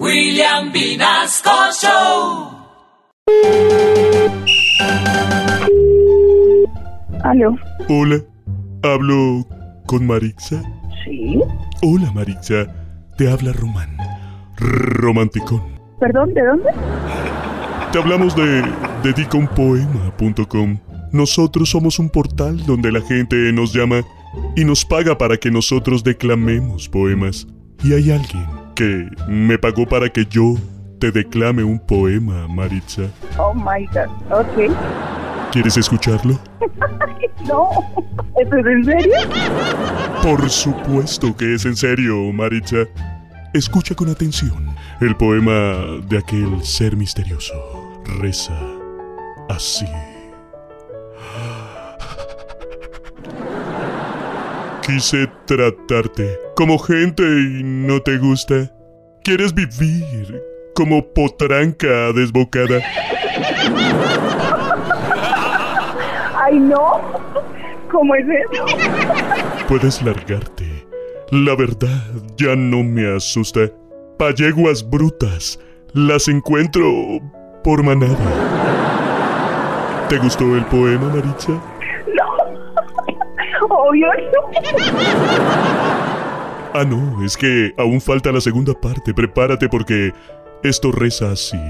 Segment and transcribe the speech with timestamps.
[0.00, 1.50] William Vinasco
[1.80, 2.50] Show.
[7.22, 7.56] Aló.
[7.88, 8.16] Hola,
[8.82, 9.46] hablo
[9.86, 10.62] con Marixa.
[11.04, 11.40] Sí.
[11.82, 12.66] Hola Marixa,
[13.16, 13.96] te habla Román.
[14.56, 15.62] Romanticón.
[16.00, 16.70] Perdón, ¿de dónde?
[17.92, 18.64] Te hablamos de
[19.04, 20.78] dedicaunpoema.com.
[21.12, 24.02] Nosotros somos un portal donde la gente nos llama
[24.56, 27.46] y nos paga para que nosotros declamemos poemas.
[27.84, 30.54] Y hay alguien que me pagó para que yo
[30.98, 33.02] te declame un poema, Maritza.
[33.38, 34.08] Oh my god.
[34.30, 34.74] Ok.
[35.52, 36.38] ¿Quieres escucharlo?
[37.46, 37.68] No.
[38.40, 39.14] ¿Eso es en serio?
[40.22, 42.84] Por supuesto que es en serio, Maritza.
[43.52, 47.52] Escucha con atención el poema de aquel ser misterioso.
[48.18, 48.58] Reza
[49.48, 49.86] así.
[54.86, 58.73] Quise tratarte como gente y no te gusta.
[59.24, 60.42] Quieres vivir
[60.74, 62.78] como potranca desbocada.
[66.44, 67.00] Ay, no.
[67.90, 68.66] ¿Cómo es eso?
[69.66, 70.66] Puedes largarte.
[71.30, 72.04] La verdad
[72.36, 73.70] ya no me asusta.
[74.18, 75.58] Payeguas brutas.
[75.94, 76.84] Las encuentro
[77.62, 78.18] por manada.
[80.10, 81.52] ¿Te gustó el poema, Maritza?
[82.12, 82.26] No.
[83.70, 84.50] Obvio no.
[86.76, 89.14] Ah, no, es que aún falta la segunda parte.
[89.14, 90.12] Prepárate porque
[90.64, 91.60] esto reza así.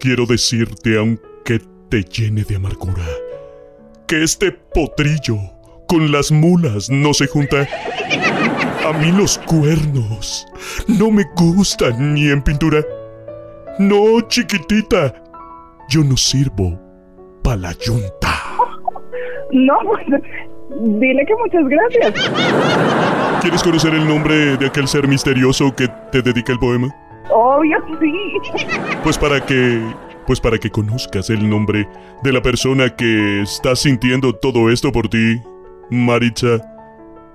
[0.00, 3.04] Quiero decirte, aunque te llene de amargura,
[4.08, 5.36] que este potrillo
[5.86, 7.68] con las mulas no se junta.
[8.84, 10.44] A mí los cuernos
[10.88, 12.84] no me gustan ni en pintura.
[13.78, 15.14] No, chiquitita,
[15.88, 16.76] yo no sirvo
[17.44, 18.34] para la yunta.
[19.52, 20.06] No, pues.
[20.68, 22.30] Dile que muchas gracias.
[23.46, 26.92] ¿Quieres conocer el nombre de aquel ser misterioso que te dedica el poema?
[27.30, 28.66] Obvio sí.
[29.04, 29.80] Pues para que.
[30.26, 31.88] Pues para que conozcas el nombre
[32.24, 35.40] de la persona que está sintiendo todo esto por ti,
[35.92, 36.60] Maritza,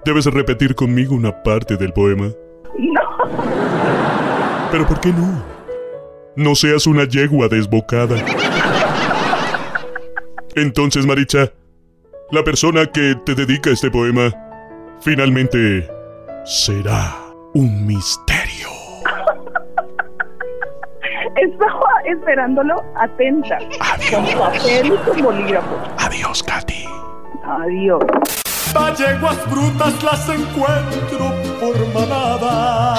[0.04, 2.28] debes repetir conmigo una parte del poema.
[2.78, 3.02] No.
[4.70, 5.42] Pero ¿por qué no?
[6.36, 8.18] No seas una yegua desbocada.
[10.58, 11.54] Entonces, Maritza,
[12.32, 14.30] la persona que te dedica este poema
[15.00, 16.01] finalmente
[16.44, 17.16] será
[17.54, 18.70] un misterio.
[21.36, 23.58] Estaba esperándolo atenta.
[24.10, 25.78] Con papel y con bolígrafo.
[25.98, 26.86] Adiós, Katy.
[27.46, 28.04] Adiós.
[28.98, 32.96] Yeguas brutas las encuentro por manada.